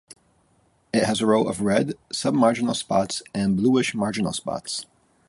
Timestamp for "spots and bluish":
2.75-3.93